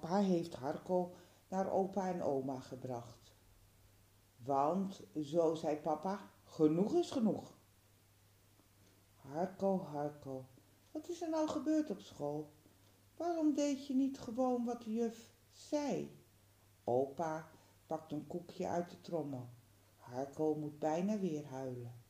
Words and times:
Papa 0.00 0.16
heeft 0.16 0.54
Harko 0.54 1.14
naar 1.48 1.72
opa 1.72 2.08
en 2.08 2.22
oma 2.22 2.60
gebracht. 2.60 3.32
Want, 4.36 5.00
zo 5.22 5.54
zei 5.54 5.76
papa, 5.76 6.30
genoeg 6.44 6.94
is 6.94 7.10
genoeg. 7.10 7.58
Harko, 9.16 9.78
Harko, 9.78 10.44
wat 10.90 11.08
is 11.08 11.22
er 11.22 11.28
nou 11.28 11.48
gebeurd 11.48 11.90
op 11.90 12.00
school? 12.00 12.52
Waarom 13.16 13.54
deed 13.54 13.86
je 13.86 13.94
niet 13.94 14.18
gewoon 14.18 14.64
wat 14.64 14.82
de 14.82 14.92
juf 14.92 15.30
zei? 15.50 16.18
Opa 16.84 17.48
pakt 17.86 18.12
een 18.12 18.26
koekje 18.26 18.68
uit 18.68 18.90
de 18.90 19.00
trommel. 19.00 19.48
Harko 19.96 20.54
moet 20.54 20.78
bijna 20.78 21.18
weer 21.18 21.46
huilen. 21.46 22.02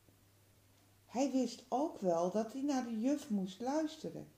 Hij 1.05 1.31
wist 1.31 1.65
ook 1.69 1.99
wel 1.99 2.31
dat 2.31 2.53
hij 2.53 2.61
naar 2.61 2.83
de 2.83 2.99
juf 2.99 3.29
moest 3.29 3.61
luisteren. 3.61 4.31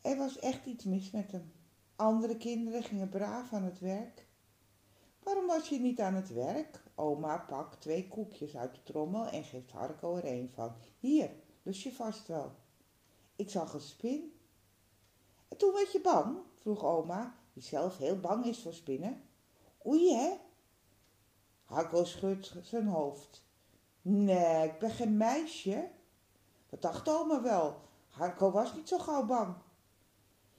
Er 0.00 0.16
was 0.16 0.38
echt 0.38 0.66
iets 0.66 0.84
mis 0.84 1.10
met 1.10 1.32
hem. 1.32 1.52
Andere 1.98 2.36
kinderen 2.36 2.82
gingen 2.82 3.08
braaf 3.08 3.52
aan 3.52 3.62
het 3.62 3.78
werk. 3.78 4.26
Waarom 5.22 5.46
was 5.46 5.68
je 5.68 5.80
niet 5.80 6.00
aan 6.00 6.14
het 6.14 6.32
werk? 6.32 6.82
Oma 6.94 7.38
pakt 7.38 7.80
twee 7.80 8.08
koekjes 8.08 8.56
uit 8.56 8.74
de 8.74 8.82
trommel 8.82 9.26
en 9.26 9.44
geeft 9.44 9.70
Harko 9.70 10.16
er 10.16 10.24
een 10.24 10.50
van. 10.54 10.72
Hier, 10.98 11.30
lust 11.62 11.82
je 11.82 11.92
vast 11.92 12.26
wel. 12.26 12.52
Ik 13.36 13.50
zag 13.50 13.72
een 13.72 13.80
spin. 13.80 14.32
En 15.48 15.56
toen 15.56 15.72
werd 15.72 15.92
je 15.92 16.00
bang? 16.00 16.38
vroeg 16.54 16.84
oma, 16.84 17.38
die 17.52 17.62
zelf 17.62 17.98
heel 17.98 18.20
bang 18.20 18.44
is 18.44 18.62
voor 18.62 18.74
spinnen. 18.74 19.22
Oei, 19.86 20.14
hè? 20.14 20.36
Harko 21.64 22.04
schudt 22.04 22.54
zijn 22.62 22.86
hoofd. 22.86 23.44
Nee, 24.02 24.66
ik 24.66 24.78
ben 24.78 24.90
geen 24.90 25.16
meisje. 25.16 25.90
Dat 26.68 26.82
dacht 26.82 27.08
oma 27.08 27.42
wel. 27.42 27.80
Harko 28.08 28.50
was 28.50 28.74
niet 28.74 28.88
zo 28.88 28.98
gauw 28.98 29.26
bang. 29.26 29.56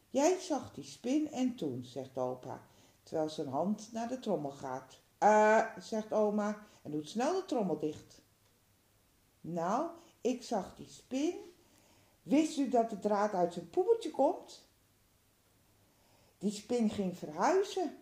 Jij 0.09 0.39
zag 0.39 0.73
die 0.73 0.83
spin 0.83 1.31
en 1.31 1.55
toen, 1.55 1.85
zegt 1.85 2.17
opa, 2.17 2.61
terwijl 3.03 3.29
zijn 3.29 3.47
hand 3.47 3.89
naar 3.91 4.07
de 4.07 4.19
trommel 4.19 4.51
gaat. 4.51 4.99
Eh, 5.17 5.65
zegt 5.79 6.13
oma 6.13 6.65
en 6.81 6.91
doet 6.91 7.09
snel 7.09 7.33
de 7.33 7.45
trommel 7.45 7.79
dicht. 7.79 8.21
Nou, 9.41 9.89
ik 10.21 10.43
zag 10.43 10.75
die 10.75 10.89
spin. 10.89 11.35
Wist 12.23 12.57
u 12.57 12.69
dat 12.69 12.89
de 12.89 12.99
draad 12.99 13.33
uit 13.33 13.53
zijn 13.53 13.69
poepertje 13.69 14.11
komt? 14.11 14.67
Die 16.37 16.51
spin 16.51 16.89
ging 16.89 17.17
verhuizen. 17.17 17.97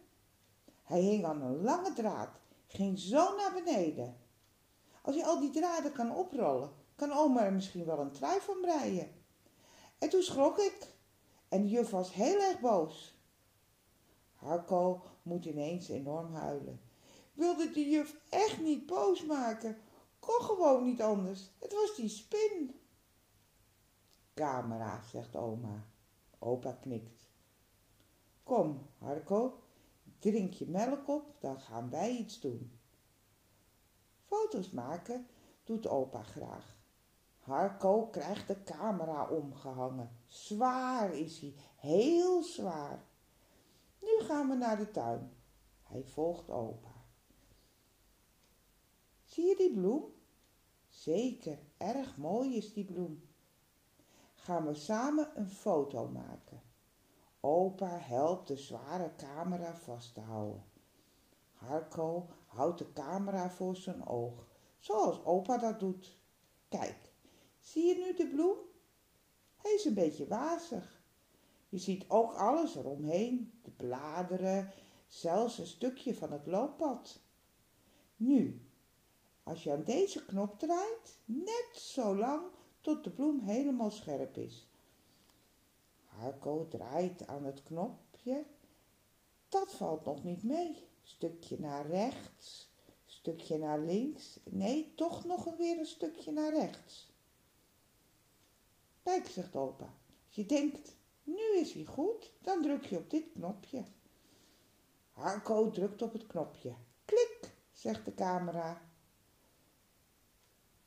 Hij 0.83 1.01
hing 1.01 1.25
aan 1.25 1.41
een 1.41 1.61
lange 1.61 1.93
draad, 1.93 2.39
ging 2.67 2.99
zo 2.99 3.35
naar 3.35 3.53
beneden. 3.53 4.17
Als 5.01 5.15
je 5.15 5.25
al 5.25 5.39
die 5.39 5.49
draden 5.49 5.91
kan 5.91 6.15
oprollen, 6.15 6.71
kan 6.95 7.11
oma 7.11 7.43
er 7.43 7.53
misschien 7.53 7.85
wel 7.85 7.99
een 7.99 8.11
trui 8.11 8.39
van 8.39 8.61
breien. 8.61 9.11
En 9.97 10.09
toen 10.09 10.21
schrok 10.21 10.57
ik. 10.57 10.95
En 11.47 11.61
de 11.61 11.69
juf 11.69 11.89
was 11.89 12.13
heel 12.13 12.41
erg 12.41 12.59
boos. 12.59 13.17
Harko 14.35 15.03
moet 15.21 15.45
ineens 15.45 15.89
enorm 15.89 16.33
huilen. 16.33 16.81
Wilde 17.33 17.71
de 17.71 17.89
juf 17.89 18.15
echt 18.29 18.61
niet 18.61 18.85
boos 18.85 19.25
maken? 19.25 19.77
Kon 20.19 20.41
gewoon 20.41 20.83
niet 20.83 21.01
anders. 21.01 21.49
Het 21.59 21.73
was 21.73 21.95
die 21.95 22.09
spin. 22.09 22.79
Camera, 24.33 25.01
zegt 25.11 25.35
oma. 25.35 25.87
Opa 26.39 26.71
knikt. 26.71 27.29
Kom, 28.43 28.87
Harko, 28.97 29.59
drink 30.19 30.53
je 30.53 30.67
melk 30.67 31.07
op, 31.07 31.35
dan 31.39 31.59
gaan 31.59 31.89
wij 31.89 32.15
iets 32.15 32.39
doen. 32.39 32.79
Foto's 34.25 34.69
maken 34.71 35.27
doet 35.63 35.87
opa 35.87 36.23
graag. 36.23 36.76
Harko 37.47 38.07
krijgt 38.07 38.47
de 38.47 38.63
camera 38.63 39.29
omgehangen. 39.29 40.09
Zwaar 40.25 41.13
is 41.13 41.39
hij, 41.39 41.53
heel 41.75 42.43
zwaar. 42.43 43.05
Nu 43.99 44.25
gaan 44.25 44.49
we 44.49 44.55
naar 44.55 44.77
de 44.77 44.91
tuin. 44.91 45.31
Hij 45.83 46.03
volgt 46.03 46.49
opa. 46.49 47.05
Zie 49.23 49.45
je 49.45 49.55
die 49.55 49.73
bloem? 49.73 50.03
Zeker, 50.87 51.59
erg 51.77 52.17
mooi 52.17 52.57
is 52.57 52.73
die 52.73 52.85
bloem. 52.85 53.29
Gaan 54.33 54.65
we 54.65 54.73
samen 54.73 55.31
een 55.35 55.49
foto 55.49 56.07
maken. 56.07 56.61
Opa 57.39 57.97
helpt 57.99 58.47
de 58.47 58.57
zware 58.57 59.15
camera 59.15 59.75
vast 59.75 60.13
te 60.13 60.21
houden. 60.21 60.63
Harko 61.53 62.29
houdt 62.45 62.77
de 62.77 62.93
camera 62.93 63.49
voor 63.49 63.75
zijn 63.75 64.07
oog, 64.07 64.47
zoals 64.77 65.25
opa 65.25 65.57
dat 65.57 65.79
doet. 65.79 66.17
Kijk, 66.69 67.06
Zie 67.67 67.85
je 67.85 67.95
nu 67.95 68.13
de 68.13 68.27
bloem? 68.27 68.57
Hij 69.55 69.73
is 69.73 69.85
een 69.85 69.93
beetje 69.93 70.27
wazig. 70.27 71.01
Je 71.69 71.77
ziet 71.77 72.09
ook 72.09 72.33
alles 72.33 72.75
eromheen, 72.75 73.59
de 73.63 73.71
bladeren, 73.71 74.73
zelfs 75.07 75.57
een 75.57 75.67
stukje 75.67 76.15
van 76.15 76.31
het 76.31 76.45
looppad. 76.45 77.19
Nu, 78.15 78.61
als 79.43 79.63
je 79.63 79.71
aan 79.71 79.83
deze 79.83 80.25
knop 80.25 80.59
draait, 80.59 81.19
net 81.25 81.69
zo 81.73 82.15
lang 82.15 82.41
tot 82.81 83.03
de 83.03 83.11
bloem 83.11 83.39
helemaal 83.39 83.91
scherp 83.91 84.37
is. 84.37 84.67
Harko 86.05 86.67
draait 86.67 87.27
aan 87.27 87.45
het 87.45 87.63
knopje. 87.63 88.45
Dat 89.49 89.73
valt 89.73 90.05
nog 90.05 90.23
niet 90.23 90.43
mee. 90.43 90.87
Stukje 91.03 91.59
naar 91.59 91.87
rechts, 91.87 92.69
stukje 93.05 93.57
naar 93.57 93.79
links. 93.79 94.39
Nee, 94.43 94.93
toch 94.95 95.25
nog 95.25 95.55
weer 95.57 95.79
een 95.79 95.85
stukje 95.85 96.31
naar 96.31 96.53
rechts. 96.53 97.15
Kijk, 99.07 99.27
zegt 99.27 99.55
opa, 99.55 99.93
als 100.25 100.35
je 100.35 100.45
denkt, 100.45 100.95
nu 101.23 101.57
is 101.57 101.73
hij 101.73 101.83
goed, 101.83 102.31
dan 102.41 102.61
druk 102.61 102.85
je 102.85 102.97
op 102.97 103.09
dit 103.09 103.23
knopje. 103.33 103.83
Harko 105.11 105.69
drukt 105.69 106.01
op 106.01 106.13
het 106.13 106.27
knopje. 106.27 106.73
Klik, 107.05 107.53
zegt 107.71 108.05
de 108.05 108.13
camera. 108.13 108.81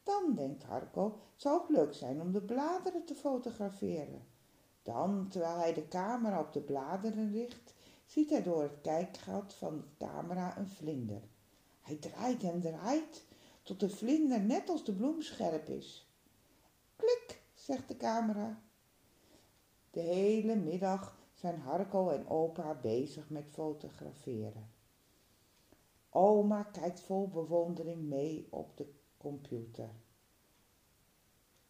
Dan 0.03 0.35
denkt 0.35 0.63
Harko, 0.63 1.05
het 1.05 1.43
zou 1.43 1.61
ook 1.61 1.69
leuk 1.69 1.95
zijn 1.95 2.21
om 2.21 2.33
de 2.33 2.43
bladeren 2.43 3.05
te 3.05 3.15
fotograferen. 3.15 4.27
Dan, 4.83 5.29
terwijl 5.29 5.57
hij 5.57 5.75
de 5.75 5.89
camera 5.89 6.41
op 6.41 6.53
de 6.53 6.61
bladeren 6.61 7.33
richt, 7.33 7.75
ziet 8.07 8.31
hij 8.31 8.43
door 8.43 8.63
het 8.63 8.81
kijkgat 8.83 9.55
van 9.55 9.77
de 9.77 10.07
camera 10.07 10.59
een 10.59 10.69
vlinder. 10.69 11.23
Hij 11.81 11.97
draait 11.97 12.43
en 12.43 12.61
draait 12.61 13.25
tot 13.63 13.81
de 13.81 13.89
vlinder 13.89 14.41
net 14.41 14.69
als 14.69 14.85
de 14.85 14.93
bloem 14.93 15.23
scherp 15.23 15.69
is. 15.69 16.09
Klik, 16.97 17.40
zegt 17.71 17.89
de 17.89 17.97
camera. 17.97 18.63
De 19.91 20.01
hele 20.01 20.57
middag 20.57 21.19
zijn 21.35 21.61
Harko 21.61 22.09
en 22.09 22.29
opa 22.29 22.75
bezig 22.75 23.31
met 23.31 23.51
fotograferen. 23.51 24.73
Oma 26.11 26.63
kijkt 26.63 27.01
vol 27.01 27.29
bewondering 27.29 28.03
mee 28.03 28.47
op 28.51 28.77
de 28.77 28.93
computer. 29.17 29.91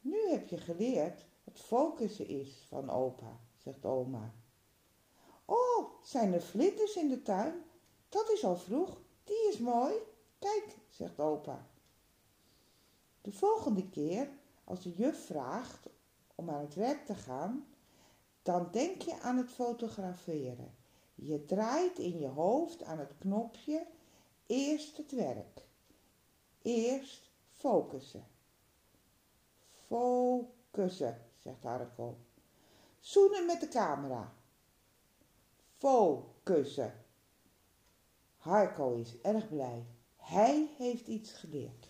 Nu 0.01 0.29
heb 0.29 0.49
je 0.49 0.57
geleerd 0.57 1.27
wat 1.45 1.61
focussen 1.61 2.27
is 2.27 2.65
van 2.69 2.91
opa, 2.91 3.41
zegt 3.57 3.85
oma. 3.85 4.35
Oh, 5.45 6.03
zijn 6.03 6.33
er 6.33 6.43
vlinders 6.43 6.97
in 6.97 7.09
de 7.09 7.23
tuin? 7.23 7.55
Dat 8.09 8.31
is 8.31 8.45
al 8.45 8.57
vroeg, 8.57 9.01
die 9.25 9.49
is 9.49 9.59
mooi. 9.59 9.95
Kijk, 10.39 10.77
zegt 10.89 11.21
opa. 11.21 11.67
De 13.21 13.33
volgende 13.33 13.89
keer 13.89 14.39
als 14.71 14.83
de 14.83 14.93
juf 14.93 15.27
vraagt 15.27 15.89
om 16.35 16.51
aan 16.51 16.61
het 16.61 16.75
werk 16.75 17.07
te 17.07 17.15
gaan, 17.15 17.67
dan 18.43 18.69
denk 18.71 19.03
je 19.03 19.21
aan 19.21 19.37
het 19.37 19.51
fotograferen. 19.51 20.75
Je 21.15 21.45
draait 21.45 21.99
in 21.99 22.19
je 22.19 22.27
hoofd 22.27 22.83
aan 22.83 22.99
het 22.99 23.13
knopje 23.19 23.87
eerst 24.47 24.97
het 24.97 25.13
werk. 25.13 25.65
Eerst 26.63 27.31
focussen. 27.53 28.27
Focussen, 29.87 31.23
zegt 31.39 31.63
Harko. 31.63 32.17
Zoenen 33.01 33.47
met 33.47 33.61
de 33.61 33.69
camera. 33.69 34.33
Focussen. 35.77 37.05
Harko 38.37 38.95
is 38.95 39.21
erg 39.21 39.49
blij. 39.49 39.87
Hij 40.17 40.69
heeft 40.77 41.07
iets 41.07 41.33
geleerd. 41.33 41.90